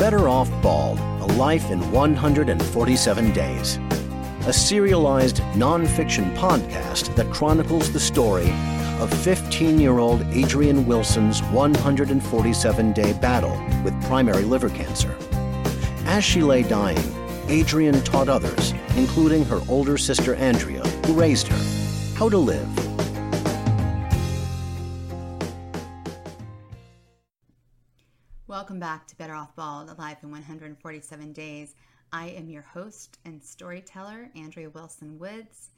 [0.00, 3.78] Better Off Bald A Life in 147 Days.
[4.46, 8.50] A serialized nonfiction podcast that chronicles the story
[8.98, 15.14] of 15 year old Adrienne Wilson's 147 day battle with primary liver cancer.
[16.06, 17.14] As she lay dying,
[17.50, 22.89] Adrienne taught others, including her older sister Andrea, who raised her, how to live.
[28.70, 31.74] Welcome back to Better Off Bald, A Life in 147 Days.
[32.12, 35.70] I am your host and storyteller, Andrea Wilson Woods.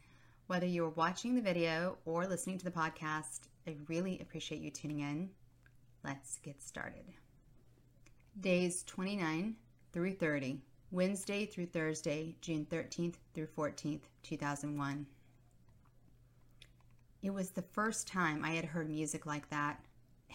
[0.47, 4.71] Whether you are watching the video or listening to the podcast, I really appreciate you
[4.71, 5.31] tuning in.
[6.05, 7.07] Let's get started.
[8.39, 9.57] Days 29
[9.95, 15.07] through 30, Wednesday through Thursday, June 13th through 14th, 2001.
[17.23, 19.83] It was the first time I had heard music like that.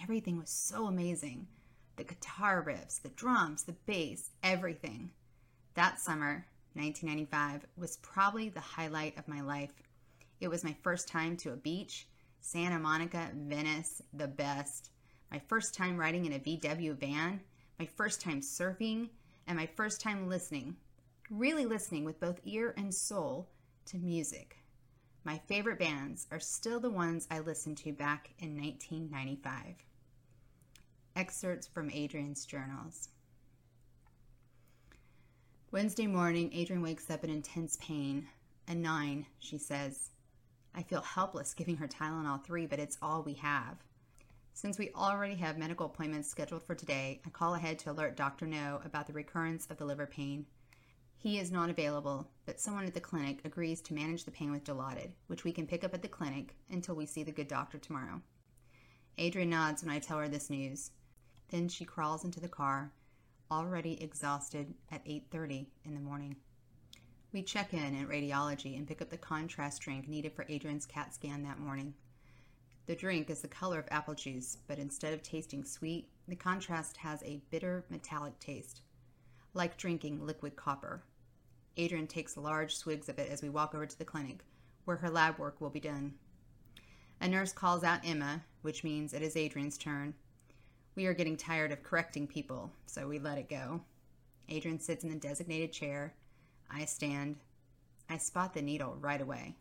[0.02, 1.46] Everything was so amazing
[1.98, 5.12] the guitar riffs, the drums, the bass, everything.
[5.74, 9.74] That summer, 1995, was probably the highlight of my life.
[10.40, 12.08] It was my first time to a beach,
[12.40, 14.92] Santa Monica, Venice, the best.
[15.32, 17.42] My first time riding in a VW van,
[17.80, 19.10] my first time surfing,
[19.48, 20.78] and my first time listening,
[21.30, 23.50] really listening with both ear and soul
[23.86, 24.58] to music.
[25.24, 29.87] My favorite bands are still the ones I listened to back in 1995.
[31.18, 33.10] Excerpts from Adrienne's journals.
[35.72, 38.28] Wednesday morning, Adrienne wakes up in intense pain.
[38.68, 40.12] A nine, she says.
[40.76, 43.78] I feel helpless giving her Tylenol 3, but it's all we have.
[44.54, 48.46] Since we already have medical appointments scheduled for today, I call ahead to alert Dr.
[48.46, 50.46] No about the recurrence of the liver pain.
[51.18, 54.66] He is not available, but someone at the clinic agrees to manage the pain with
[54.66, 57.80] Dilaudid, which we can pick up at the clinic until we see the good doctor
[57.80, 58.22] tomorrow.
[59.20, 60.92] Adrienne nods when I tell her this news.
[61.50, 62.92] Then she crawls into the car,
[63.50, 66.36] already exhausted at 8:30 in the morning.
[67.32, 71.14] We check in at radiology and pick up the contrast drink needed for Adrienne's CAT
[71.14, 71.94] scan that morning.
[72.86, 76.98] The drink is the color of apple juice, but instead of tasting sweet, the contrast
[76.98, 78.82] has a bitter metallic taste,
[79.54, 81.04] like drinking liquid copper.
[81.78, 84.40] Adrienne takes large swigs of it as we walk over to the clinic,
[84.86, 86.14] where her lab work will be done.
[87.20, 90.14] A nurse calls out Emma, which means it is Adrienne's turn.
[90.98, 93.82] We are getting tired of correcting people, so we let it go.
[94.52, 96.16] Adrienne sits in the designated chair,
[96.72, 97.36] I stand.
[98.10, 99.58] I spot the needle right away.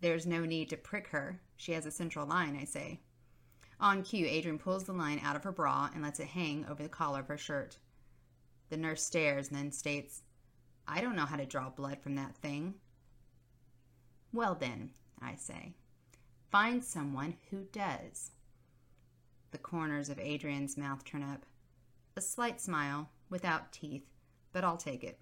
[0.00, 1.42] There's no need to prick her.
[1.58, 3.00] She has a central line, I say.
[3.78, 6.82] On cue, Adrienne pulls the line out of her bra and lets it hang over
[6.82, 7.76] the collar of her shirt.
[8.70, 10.22] The nurse stares and then states,
[10.88, 12.76] I don't know how to draw blood from that thing.
[14.32, 15.74] Well, then, I say,
[16.50, 18.30] find someone who does.
[19.54, 21.46] The corners of Adrienne's mouth turn up.
[22.16, 24.02] A slight smile, without teeth,
[24.52, 25.20] but I'll take it.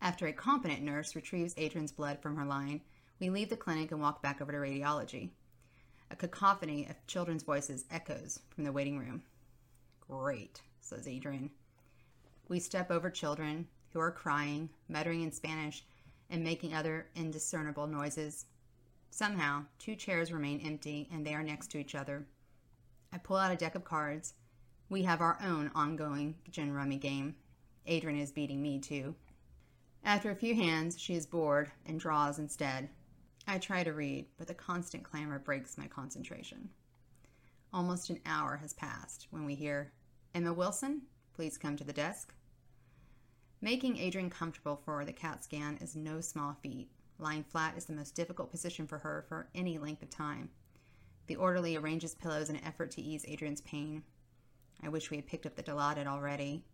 [0.00, 2.80] After a competent nurse retrieves Adrienne's blood from her line,
[3.20, 5.28] we leave the clinic and walk back over to radiology.
[6.10, 9.22] A cacophony of children's voices echoes from the waiting room.
[10.08, 11.50] Great, says Adrienne.
[12.48, 15.84] We step over children who are crying, muttering in Spanish,
[16.30, 18.46] and making other indiscernible noises.
[19.10, 22.24] Somehow, two chairs remain empty and they are next to each other.
[23.12, 24.34] I pull out a deck of cards.
[24.88, 27.36] We have our own ongoing gin rummy game.
[27.88, 29.14] Adrienne is beating me, too.
[30.04, 32.88] After a few hands, she is bored and draws instead.
[33.46, 36.70] I try to read, but the constant clamor breaks my concentration.
[37.72, 39.92] Almost an hour has passed when we hear,
[40.34, 41.02] Emma Wilson,
[41.34, 42.34] please come to the desk.
[43.60, 46.90] Making Adrienne comfortable for the CAT scan is no small feat.
[47.18, 50.50] Lying flat is the most difficult position for her for any length of time.
[51.32, 54.02] The orderly arranges pillows in an effort to ease Adrienne's pain.
[54.82, 56.66] I wish we had picked up the Dilaudid already.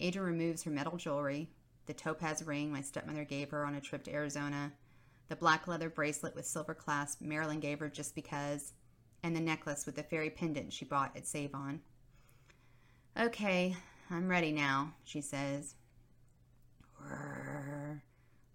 [0.00, 1.50] Adrienne removes her metal jewelry,
[1.84, 4.72] the topaz ring my stepmother gave her on a trip to Arizona,
[5.28, 8.72] the black leather bracelet with silver clasp Marilyn gave her just because,
[9.22, 11.82] and the necklace with the fairy pendant she bought at Sav-On.
[13.20, 13.76] Okay,
[14.10, 15.74] I'm ready now, she says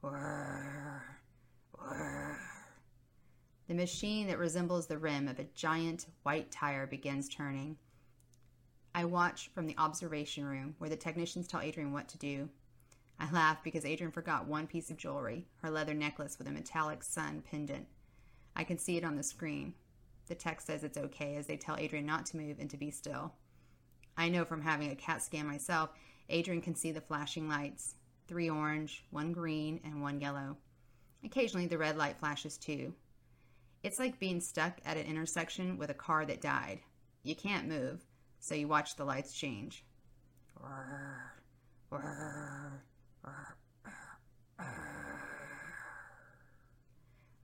[0.01, 0.85] whirr.
[3.67, 7.77] The machine that resembles the rim of a giant white tire begins turning.
[8.93, 12.49] I watch from the observation room where the technicians tell Adrienne what to do.
[13.19, 17.01] I laugh because Adrienne forgot one piece of jewelry, her leather necklace with a metallic
[17.01, 17.87] sun pendant.
[18.55, 19.73] I can see it on the screen.
[20.27, 22.91] The text says it's okay as they tell Adrienne not to move and to be
[22.91, 23.33] still.
[24.15, 25.89] I know from having a CAT scan myself,
[26.31, 27.95] Adrienne can see the flashing lights
[28.27, 30.57] three orange, one green, and one yellow.
[31.23, 32.93] Occasionally, the red light flashes too.
[33.85, 36.79] It's like being stuck at an intersection with a car that died.
[37.21, 38.03] You can't move,
[38.39, 39.85] so you watch the lights change.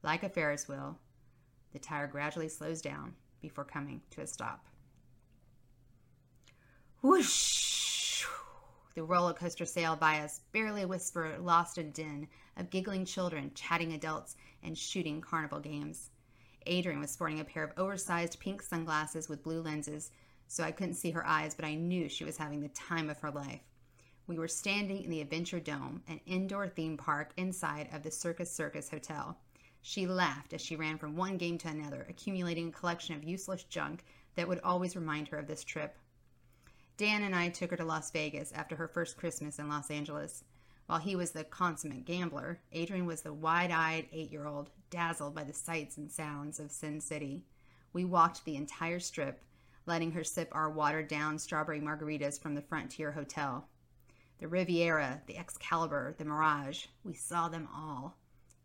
[0.02, 0.98] Like a Ferris wheel,
[1.74, 4.66] the tire gradually slows down before coming to a stop.
[7.04, 8.26] Whoosh!
[8.96, 12.28] The roller coaster sailed by us, barely a whisper lost in a din
[12.58, 16.10] of giggling children, chatting adults, and shooting carnival games.
[16.68, 20.12] Adrienne was sporting a pair of oversized pink sunglasses with blue lenses,
[20.48, 23.20] so I couldn't see her eyes, but I knew she was having the time of
[23.20, 23.62] her life.
[24.28, 28.52] We were standing in the Adventure Dome, an indoor theme park inside of the Circus
[28.52, 29.38] Circus Hotel.
[29.82, 33.64] She laughed as she ran from one game to another, accumulating a collection of useless
[33.64, 34.04] junk
[34.36, 35.98] that would always remind her of this trip.
[36.98, 40.44] Dan and I took her to Las Vegas after her first Christmas in Los Angeles.
[40.92, 45.34] While he was the consummate gambler, Adrienne was the wide eyed eight year old, dazzled
[45.34, 47.46] by the sights and sounds of Sin City.
[47.94, 49.42] We walked the entire strip,
[49.86, 53.70] letting her sip our watered down strawberry margaritas from the Frontier Hotel.
[54.40, 58.18] The Riviera, the Excalibur, the Mirage, we saw them all.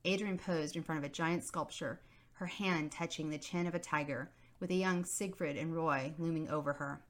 [0.05, 2.00] Adrienne posed in front of a giant sculpture,
[2.32, 6.50] her hand touching the chin of a tiger, with a young Siegfried and Roy looming
[6.50, 7.05] over her.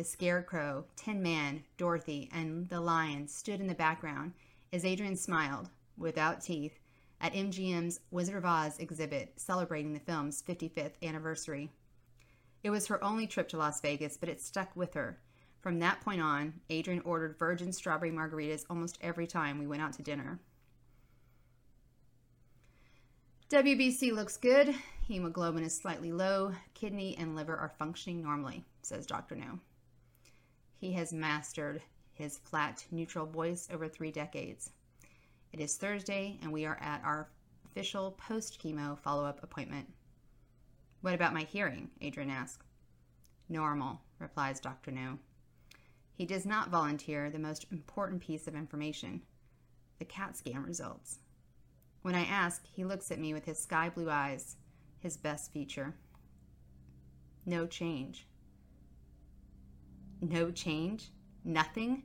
[0.00, 4.32] The Scarecrow, Tin Man, Dorothy, and the Lion stood in the background
[4.72, 5.68] as Adrienne smiled,
[5.98, 6.78] without teeth,
[7.20, 11.68] at MGM's Wizard of Oz exhibit celebrating the film's 55th anniversary.
[12.62, 15.18] It was her only trip to Las Vegas, but it stuck with her.
[15.60, 19.92] From that point on, Adrienne ordered virgin strawberry margaritas almost every time we went out
[19.92, 20.40] to dinner.
[23.50, 24.74] WBC looks good.
[25.06, 26.54] Hemoglobin is slightly low.
[26.72, 29.36] Kidney and liver are functioning normally, says Dr.
[29.36, 29.60] No.
[30.80, 31.82] He has mastered
[32.14, 34.70] his flat, neutral voice over three decades.
[35.52, 37.28] It is Thursday, and we are at our
[37.66, 39.92] official post chemo follow up appointment.
[41.02, 41.90] What about my hearing?
[42.02, 42.64] Adrienne asks.
[43.46, 44.90] Normal, replies Dr.
[44.90, 45.18] No.
[46.14, 49.20] He does not volunteer the most important piece of information
[49.98, 51.18] the CAT scan results.
[52.00, 54.56] When I ask, he looks at me with his sky blue eyes,
[54.98, 55.94] his best feature.
[57.44, 58.26] No change.
[60.20, 61.10] No change?
[61.44, 62.02] Nothing?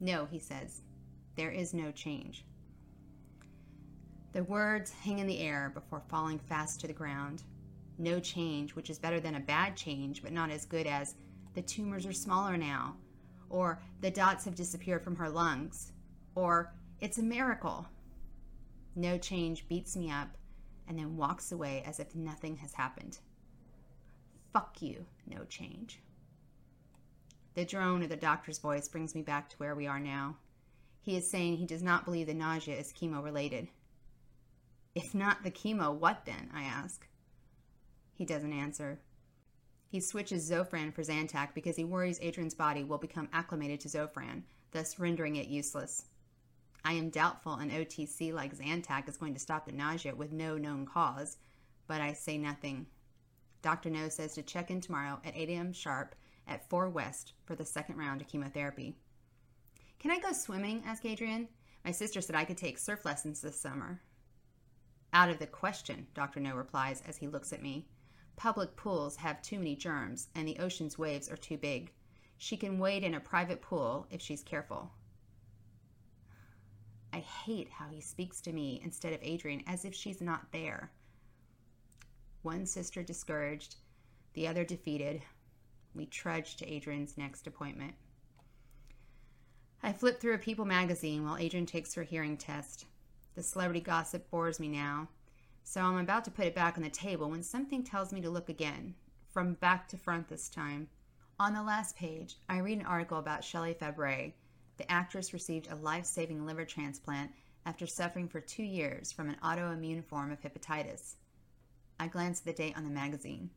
[0.00, 0.82] No, he says.
[1.36, 2.44] There is no change.
[4.32, 7.42] The words hang in the air before falling fast to the ground.
[7.98, 11.14] No change, which is better than a bad change, but not as good as
[11.54, 12.96] the tumors are smaller now,
[13.50, 15.92] or the dots have disappeared from her lungs,
[16.34, 17.86] or it's a miracle.
[18.96, 20.28] No change beats me up
[20.88, 23.18] and then walks away as if nothing has happened.
[24.52, 26.00] Fuck you, no change.
[27.54, 30.36] The drone of the doctor's voice brings me back to where we are now.
[31.02, 33.68] He is saying he does not believe the nausea is chemo related.
[34.94, 36.50] If not the chemo, what then?
[36.54, 37.06] I ask.
[38.14, 39.00] He doesn't answer.
[39.88, 44.44] He switches Zofran for Zantac because he worries Adrienne's body will become acclimated to Zofran,
[44.70, 46.06] thus rendering it useless.
[46.84, 50.56] I am doubtful an OTC like Zantac is going to stop the nausea with no
[50.56, 51.36] known cause,
[51.86, 52.86] but I say nothing.
[53.60, 53.90] Dr.
[53.90, 55.72] No says to check in tomorrow at 8 a.m.
[55.72, 56.14] sharp
[56.46, 58.96] at 4 West for the second round of chemotherapy.
[59.98, 60.82] Can I go swimming?
[60.84, 61.48] asked Adrienne.
[61.84, 64.00] My sister said I could take surf lessons this summer.
[65.12, 66.40] Out of the question, Dr.
[66.40, 67.86] No replies as he looks at me.
[68.36, 71.92] Public pools have too many germs, and the ocean's waves are too big.
[72.38, 74.90] She can wade in a private pool if she's careful.
[77.12, 80.90] I hate how he speaks to me instead of Adrienne as if she's not there.
[82.40, 83.76] One sister discouraged,
[84.32, 85.22] the other defeated.
[85.94, 87.94] We trudge to Adrienne's next appointment.
[89.82, 92.86] I flip through a People magazine while Adrienne takes her hearing test.
[93.34, 95.08] The celebrity gossip bores me now,
[95.64, 98.30] so I'm about to put it back on the table when something tells me to
[98.30, 98.94] look again,
[99.30, 100.88] from back to front this time.
[101.38, 104.32] On the last page, I read an article about Shelley Fabares,
[104.76, 107.32] the actress received a life saving liver transplant
[107.66, 111.16] after suffering for two years from an autoimmune form of hepatitis.
[112.00, 113.50] I glance at the date on the magazine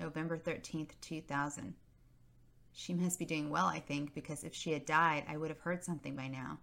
[0.00, 1.74] November 13th, 2000.
[2.72, 5.60] She must be doing well, I think, because if she had died, I would have
[5.60, 6.58] heard something by now.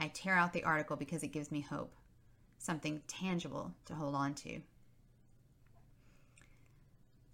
[0.00, 1.94] I tear out the article because it gives me hope,
[2.58, 4.60] something tangible to hold on to.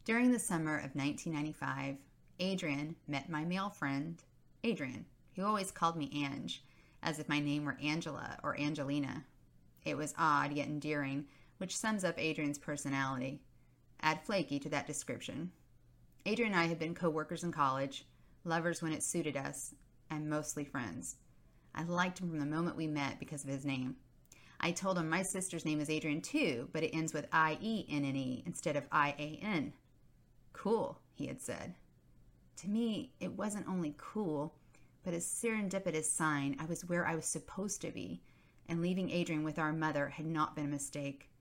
[0.04, 1.96] During the summer of 1995,
[2.40, 4.22] Adrienne met my male friend,
[4.64, 6.62] Adrian, he always called me Ange,
[7.02, 9.24] as if my name were Angela or Angelina.
[9.84, 11.26] It was odd yet endearing,
[11.58, 13.40] which sums up Adrian's personality.
[14.02, 15.52] Add flaky to that description.
[16.26, 18.06] Adrian and I had been co workers in college,
[18.44, 19.75] lovers when it suited us,
[20.11, 21.16] and mostly friends.
[21.75, 23.97] I liked him from the moment we met because of his name.
[24.61, 27.87] I told him my sister's name is Adrienne too, but it ends with I E
[27.90, 29.73] N N E instead of I A N.
[30.52, 31.75] Cool, he had said.
[32.59, 34.54] To me, it wasn't only cool,
[35.02, 38.23] but a serendipitous sign I was where I was supposed to be,
[38.68, 41.31] and leaving Adrienne with our mother had not been a mistake.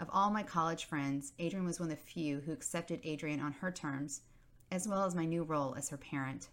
[0.00, 3.52] Of all my college friends, Adrian was one of the few who accepted Adrienne on
[3.52, 4.22] her terms,
[4.70, 6.48] as well as my new role as her parent.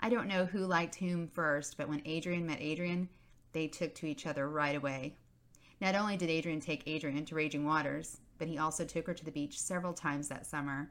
[0.00, 3.10] I don't know who liked whom first, but when Adrian met Adrian,
[3.52, 5.18] they took to each other right away.
[5.78, 9.24] Not only did Adrian take Adrienne to Raging Waters, but he also took her to
[9.26, 10.90] the beach several times that summer.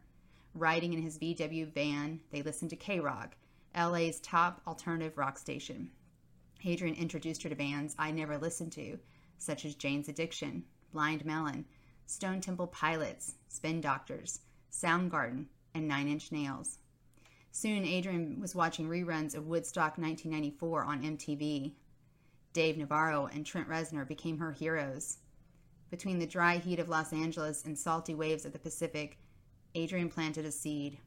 [0.53, 3.35] Riding in his VW van, they listened to K Rock,
[3.75, 5.89] LA's top alternative rock station.
[6.63, 8.99] Adrian introduced her to bands I never listened to,
[9.39, 11.65] such as Jane's Addiction, Blind Melon,
[12.05, 16.77] Stone Temple Pilots, Spin Doctors, Soundgarden, and Nine Inch Nails.
[17.51, 21.73] Soon, Adrienne was watching reruns of Woodstock 1994 on MTV.
[22.53, 25.17] Dave Navarro and Trent Reznor became her heroes.
[25.89, 29.17] Between the dry heat of Los Angeles and salty waves of the Pacific,
[29.75, 30.97] Adrian planted a seed.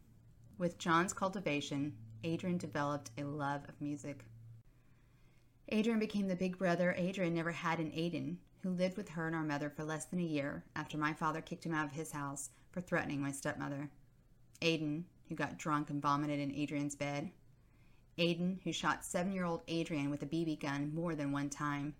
[0.59, 4.25] With John's cultivation, Adrienne developed a love of music.
[5.71, 9.37] Adrian became the big brother Adrienne never had in Aiden, who lived with her and
[9.37, 12.13] our mother for less than a year after my father kicked him out of his
[12.13, 13.91] house for threatening my stepmother.
[14.63, 17.31] Aiden, who got drunk and vomited in Adrienne's bed.
[18.19, 21.95] Aiden, who shot seven year old Adrienne with a BB gun more than one time.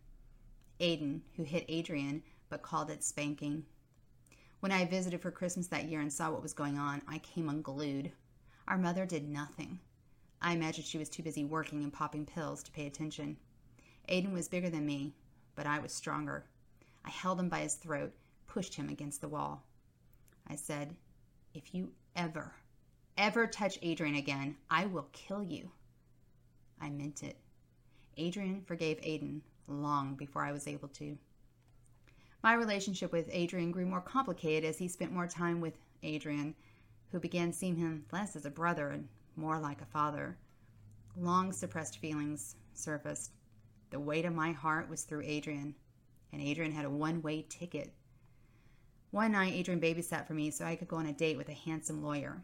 [0.81, 3.67] Aiden, who hit Adrienne but called it spanking.
[4.61, 7.51] When I visited for Christmas that year and saw what was going on, I came
[7.51, 8.11] unglued.
[8.67, 9.81] Our mother did nothing.
[10.41, 13.37] I imagined she was too busy working and popping pills to pay attention.
[14.09, 15.13] Aiden was bigger than me,
[15.55, 16.47] but I was stronger.
[17.05, 18.13] I held him by his throat,
[18.47, 19.65] pushed him against the wall.
[20.47, 20.95] I said,
[21.53, 22.53] If you ever,
[23.17, 25.71] ever touch Adrienne again, I will kill you.
[26.81, 27.37] I meant it.
[28.19, 31.17] Adrienne forgave Aiden long before I was able to.
[32.43, 36.55] My relationship with Adrian grew more complicated as he spent more time with Adrienne,
[37.11, 40.37] who began seeing him less as a brother and more like a father.
[41.17, 43.33] Long suppressed feelings surfaced.
[43.91, 45.75] The weight of my heart was through Adrian,
[46.35, 47.95] and Adrian had a one way ticket.
[49.13, 51.55] One night, Adrian babysat for me so I could go on a date with a
[51.55, 52.43] handsome lawyer.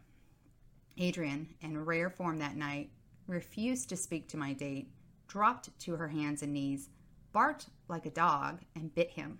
[0.99, 2.89] Adrienne, in rare form that night,
[3.27, 4.89] refused to speak to my date,
[5.27, 6.89] dropped to her hands and knees,
[7.33, 9.39] barked like a dog, and bit him.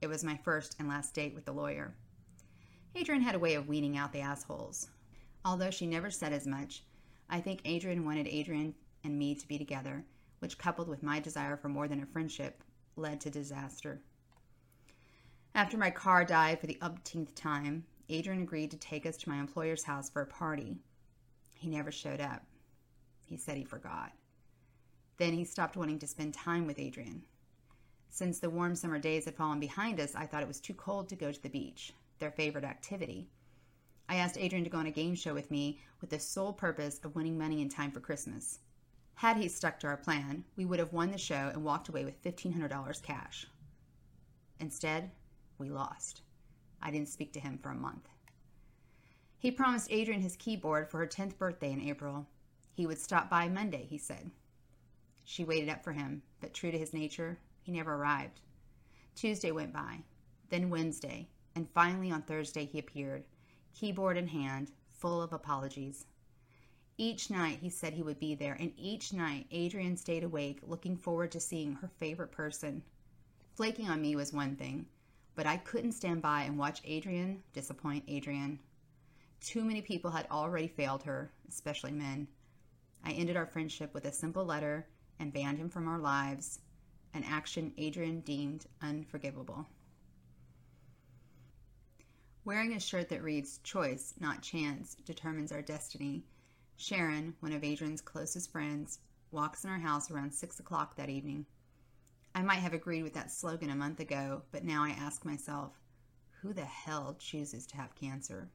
[0.00, 1.96] It was my first and last date with the lawyer.
[2.96, 4.88] Adrienne had a way of weeding out the assholes.
[5.44, 6.84] Although she never said as much,
[7.28, 10.04] I think Adrienne wanted Adrian and me to be together,
[10.38, 12.62] which, coupled with my desire for more than a friendship,
[12.98, 14.00] led to disaster.
[15.54, 19.38] After my car died for the umpteenth time, Adrian agreed to take us to my
[19.38, 20.78] employer's house for a party.
[21.54, 22.44] He never showed up.
[23.24, 24.12] He said he forgot.
[25.16, 27.22] Then he stopped wanting to spend time with Adrienne.
[28.08, 31.08] Since the warm summer days had fallen behind us, I thought it was too cold
[31.08, 33.28] to go to the beach, their favorite activity.
[34.08, 37.00] I asked Adrian to go on a game show with me with the sole purpose
[37.04, 38.60] of winning money in time for Christmas.
[39.18, 42.04] Had he stuck to our plan, we would have won the show and walked away
[42.04, 43.48] with $1,500 cash.
[44.60, 45.10] Instead,
[45.58, 46.22] we lost.
[46.80, 48.08] I didn't speak to him for a month.
[49.36, 52.28] He promised Adrienne his keyboard for her 10th birthday in April.
[52.72, 54.30] He would stop by Monday, he said.
[55.24, 58.40] She waited up for him, but true to his nature, he never arrived.
[59.16, 59.98] Tuesday went by,
[60.48, 63.24] then Wednesday, and finally on Thursday he appeared,
[63.74, 66.06] keyboard in hand, full of apologies.
[67.00, 70.96] Each night he said he would be there, and each night Adrienne stayed awake, looking
[70.96, 72.82] forward to seeing her favorite person.
[73.54, 74.86] Flaking on me was one thing,
[75.36, 78.58] but I couldn't stand by and watch Adrian disappoint Adrienne.
[79.40, 82.26] Too many people had already failed her, especially men.
[83.04, 84.88] I ended our friendship with a simple letter
[85.20, 86.58] and banned him from our lives,
[87.14, 89.68] an action Adrian deemed unforgivable.
[92.44, 96.24] Wearing a shirt that reads Choice, not Chance, determines our destiny.
[96.80, 99.00] Sharon, one of Adrienne's closest friends,
[99.32, 101.44] walks in our house around 6 o'clock that evening.
[102.36, 105.72] I might have agreed with that slogan a month ago, but now I ask myself,
[106.40, 108.48] who the hell chooses to have cancer?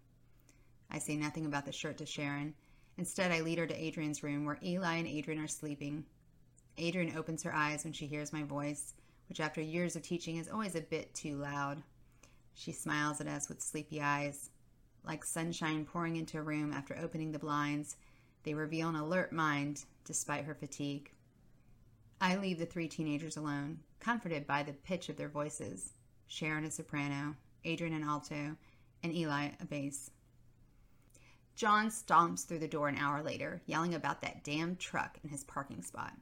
[0.89, 2.53] I say nothing about the shirt to Sharon.
[2.97, 6.05] Instead, I lead her to Adrienne's room where Eli and Adrienne are sleeping.
[6.79, 8.93] Adrienne opens her eyes when she hears my voice,
[9.27, 11.83] which after years of teaching is always a bit too loud.
[12.53, 14.49] She smiles at us with sleepy eyes.
[15.05, 17.97] Like sunshine pouring into a room after opening the blinds,
[18.43, 21.11] they reveal an alert mind despite her fatigue.
[22.19, 25.93] I leave the three teenagers alone, comforted by the pitch of their voices
[26.27, 27.35] Sharon a soprano,
[27.65, 28.55] Adrienne an alto,
[29.03, 30.09] and Eli a bass.
[31.55, 35.43] John stomps through the door an hour later, yelling about that damn truck in his
[35.43, 36.13] parking spot.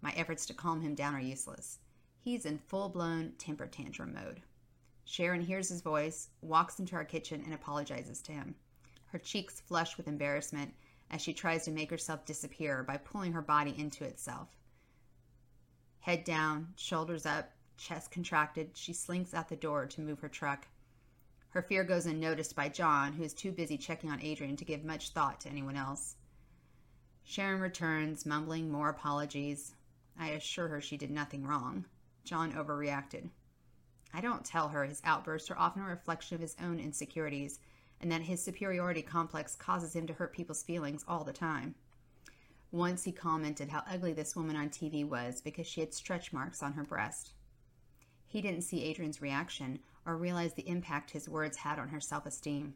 [0.00, 1.78] My efforts to calm him down are useless.
[2.18, 4.42] He's in full blown temper tantrum mode.
[5.04, 8.54] Sharon hears his voice, walks into our kitchen, and apologizes to him.
[9.06, 10.74] Her cheeks flush with embarrassment
[11.12, 14.48] as she tries to make herself disappear by pulling her body into itself.
[16.00, 20.66] Head down, shoulders up, chest contracted, she slinks out the door to move her truck.
[21.50, 24.84] Her fear goes unnoticed by John, who is too busy checking on Adrienne to give
[24.84, 26.16] much thought to anyone else.
[27.24, 29.74] Sharon returns, mumbling more apologies.
[30.18, 31.84] I assure her she did nothing wrong.
[32.24, 33.28] John overreacted.
[34.14, 37.58] I don't tell her his outbursts are often a reflection of his own insecurities
[38.02, 41.74] and that his superiority complex causes him to hurt people's feelings all the time.
[42.72, 46.62] Once he commented how ugly this woman on TV was because she had stretch marks
[46.62, 47.32] on her breast.
[48.26, 52.26] He didn't see Adrienne's reaction or realize the impact his words had on her self
[52.26, 52.74] esteem.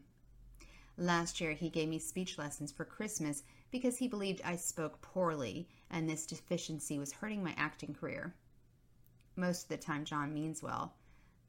[0.97, 5.67] Last year, he gave me speech lessons for Christmas because he believed I spoke poorly
[5.89, 8.33] and this deficiency was hurting my acting career.
[9.35, 10.93] Most of the time, John means well,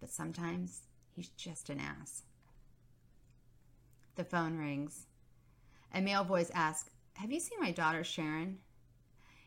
[0.01, 0.83] but sometimes
[1.15, 2.25] he's just an ass.
[4.19, 5.07] The phone rings.
[5.95, 8.59] A male voice asks, Have you seen my daughter, Sharon?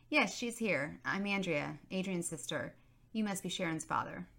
[0.08, 0.98] Yes, she's here.
[1.04, 2.74] I'm Andrea, Adrienne's sister.
[3.12, 4.30] You must be Sharon's father.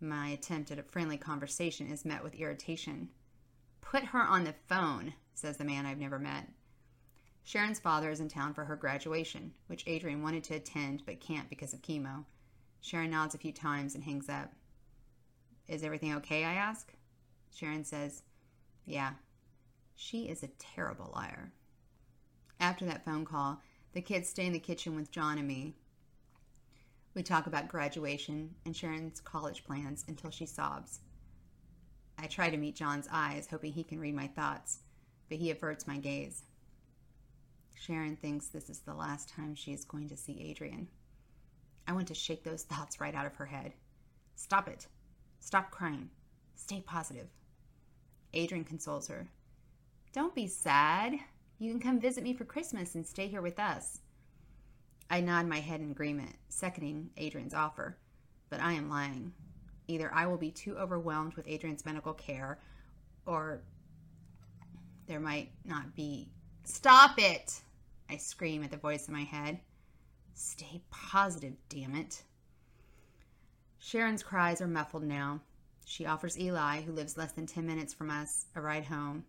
[0.00, 3.10] My attempt at a friendly conversation is met with irritation.
[3.80, 6.48] Put her on the phone, says the man I've never met.
[7.44, 11.48] Sharon's father is in town for her graduation, which Adrienne wanted to attend but can't
[11.48, 12.24] because of chemo.
[12.80, 14.52] Sharon nods a few times and hangs up.
[15.68, 16.42] Is everything okay?
[16.42, 16.92] I ask.
[17.54, 18.24] Sharon says,
[18.84, 19.12] Yeah.
[19.94, 21.52] She is a terrible liar.
[22.60, 23.60] After that phone call,
[23.92, 25.74] the kids stay in the kitchen with John and me.
[27.14, 31.00] We talk about graduation and Sharon's college plans until she sobs.
[32.18, 34.80] I try to meet John's eyes, hoping he can read my thoughts,
[35.28, 36.44] but he averts my gaze.
[37.74, 40.88] Sharon thinks this is the last time she is going to see Adrienne.
[41.86, 43.72] I want to shake those thoughts right out of her head.
[44.36, 44.86] Stop it.
[45.40, 46.10] Stop crying.
[46.54, 47.28] Stay positive.
[48.34, 49.28] Adrienne consoles her.
[50.12, 51.14] Don't be sad.
[51.58, 54.00] You can come visit me for Christmas and stay here with us.
[55.10, 57.96] I nod my head in agreement, seconding Adrienne's offer.
[58.50, 59.32] But I am lying.
[59.88, 62.58] Either I will be too overwhelmed with Adrienne's medical care,
[63.26, 63.62] or
[65.06, 66.28] there might not be.
[66.64, 67.60] Stop it!
[68.08, 69.60] I scream at the voice in my head.
[70.34, 72.22] Stay positive, damn it.
[73.78, 75.40] Sharon's cries are muffled now.
[75.84, 79.24] She offers Eli, who lives less than 10 minutes from us, a ride home.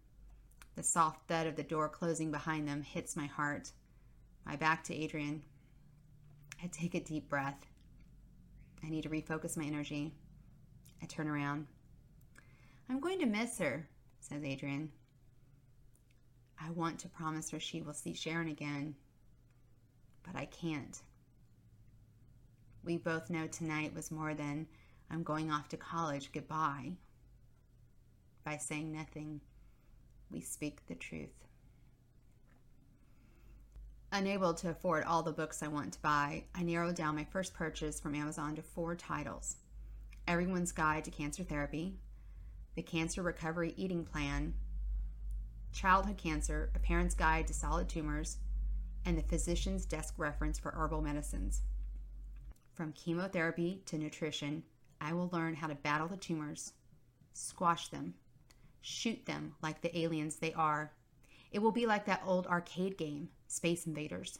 [0.75, 3.71] The soft thud of the door closing behind them hits my heart.
[4.45, 5.43] My back to Adrienne.
[6.61, 7.65] I take a deep breath.
[8.83, 10.13] I need to refocus my energy.
[11.01, 11.67] I turn around.
[12.89, 13.87] I'm going to miss her,
[14.19, 14.91] says Adrienne.
[16.59, 18.95] I want to promise her she will see Sharon again,
[20.23, 21.01] but I can't.
[22.83, 24.67] We both know tonight was more than
[25.09, 26.93] I'm going off to college goodbye.
[28.43, 29.41] By saying nothing,
[30.31, 31.29] we speak the truth.
[34.11, 37.53] Unable to afford all the books I want to buy, I narrowed down my first
[37.53, 39.55] purchase from Amazon to four titles
[40.27, 41.95] Everyone's Guide to Cancer Therapy,
[42.75, 44.53] The Cancer Recovery Eating Plan,
[45.73, 48.37] Childhood Cancer A Parent's Guide to Solid Tumors,
[49.05, 51.61] and the Physician's Desk Reference for Herbal Medicines.
[52.73, 54.63] From chemotherapy to nutrition,
[55.03, 56.71] I will learn how to battle the tumors,
[57.33, 58.13] squash them,
[58.81, 60.93] shoot them like the aliens they are.
[61.51, 64.39] It will be like that old arcade game, Space Invaders.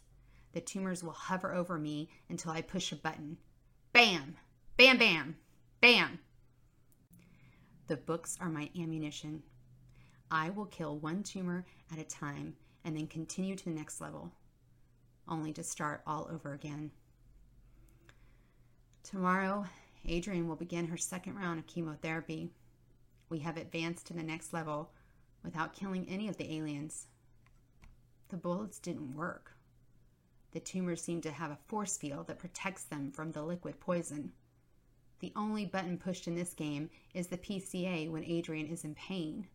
[0.54, 3.38] The tumors will hover over me until I push a button.
[3.92, 4.38] Bam!
[4.78, 5.36] Bam, bam!
[5.82, 6.20] Bam!
[7.88, 9.44] The books are my ammunition.
[10.32, 14.32] I will kill one tumor at a time and then continue to the next level,
[15.28, 16.92] only to start all over again.
[19.04, 19.66] Tomorrow,
[20.10, 22.52] Adrienne will begin her second round of chemotherapy.
[23.30, 24.92] We have advanced to the next level
[25.44, 27.08] without killing any of the aliens.
[28.30, 29.56] The bullets didn't work.
[30.52, 34.34] The tumors seem to have a force field that protects them from the liquid poison.
[35.20, 39.48] The only button pushed in this game is the PCA when Adrienne is in pain.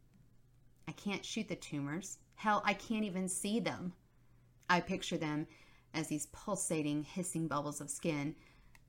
[0.88, 2.18] I can't shoot the tumors.
[2.36, 3.92] Hell, I can't even see them.
[4.70, 5.46] I picture them
[5.92, 8.34] as these pulsating, hissing bubbles of skin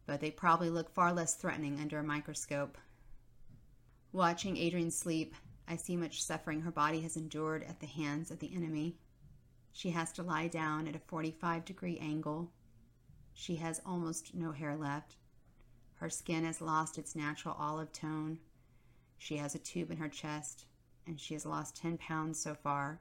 [0.09, 2.79] but they probably look far less threatening under a microscope.
[4.11, 5.35] Watching Adrienne sleep,
[5.67, 8.97] I see much suffering her body has endured at the hands of the enemy.
[9.71, 12.49] She has to lie down at a 45 degree angle.
[13.35, 15.15] She has almost no hair left.
[15.97, 18.39] Her skin has lost its natural olive tone.
[19.19, 20.65] She has a tube in her chest,
[21.05, 22.99] and she has lost 10 pounds so far.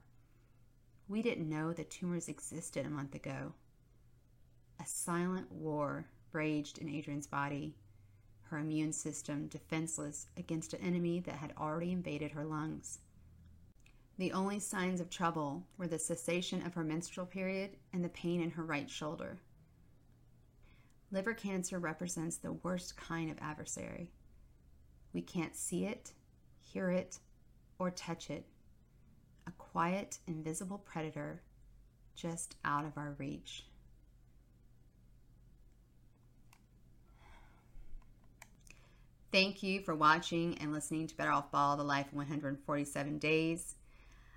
[1.09, 3.55] We didn't know the tumors existed a month ago.
[4.79, 7.75] A silent war raged in Adrienne's body,
[8.45, 12.99] her immune system defenseless against an enemy that had already invaded her lungs.
[14.17, 18.41] The only signs of trouble were the cessation of her menstrual period and the pain
[18.41, 19.39] in her right shoulder.
[21.11, 24.11] Liver cancer represents the worst kind of adversary.
[25.13, 26.13] We can't see it,
[26.61, 27.19] hear it,
[27.79, 28.45] or touch it.
[29.47, 31.43] A quiet, invisible predator
[32.15, 33.65] just out of our reach.
[39.31, 43.75] Thank you for watching and listening to Better Off Bald, The Life in 147 Days.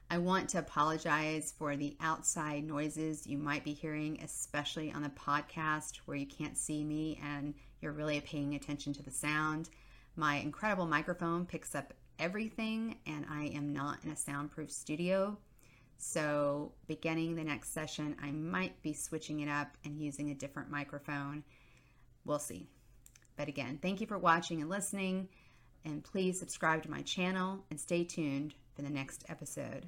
[0.10, 5.10] I want to apologize for the outside noises you might be hearing, especially on the
[5.12, 9.70] podcast where you can't see me and you're really paying attention to the sound.
[10.18, 15.38] My incredible microphone picks up everything, and I am not in a soundproof studio.
[16.00, 20.70] So, beginning the next session, I might be switching it up and using a different
[20.70, 21.46] microphone.
[22.26, 22.68] We'll see.
[23.38, 25.30] But again, thank you for watching and listening,
[25.86, 29.88] and please subscribe to my channel and stay tuned for the next episode.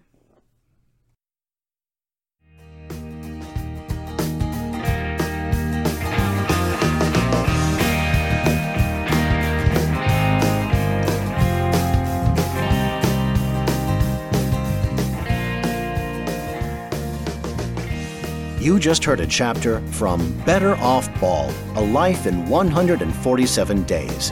[18.63, 24.31] You just heard a chapter from Better Off Bald A Life in 147 Days,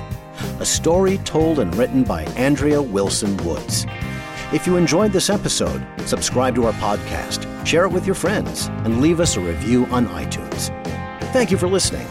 [0.62, 3.86] a story told and written by Andrea Wilson Woods.
[4.54, 9.02] If you enjoyed this episode, subscribe to our podcast, share it with your friends, and
[9.02, 10.70] leave us a review on iTunes.
[11.34, 12.08] Thank you for listening.